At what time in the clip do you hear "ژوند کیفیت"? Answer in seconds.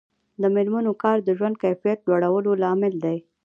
1.37-1.99